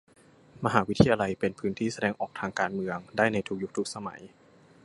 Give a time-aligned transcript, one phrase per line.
[0.65, 4.21] มหาวิทยาลัยเป็นพื้นที่แสดงออกทางการเมืองได้ในทุกยุคทุกสมัย